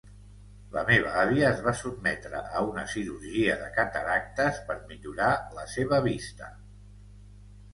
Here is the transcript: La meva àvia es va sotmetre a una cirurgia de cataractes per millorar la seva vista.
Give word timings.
La 0.75 0.83
meva 0.85 1.11
àvia 1.23 1.49
es 1.49 1.59
va 1.67 1.73
sotmetre 1.81 2.39
a 2.61 2.63
una 2.69 2.85
cirurgia 2.93 3.59
de 3.61 3.67
cataractes 3.77 4.59
per 4.71 4.79
millorar 4.93 5.31
la 5.59 5.67
seva 5.75 6.01
vista. 6.09 6.51